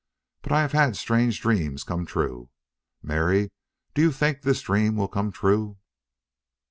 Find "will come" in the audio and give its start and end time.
4.95-5.31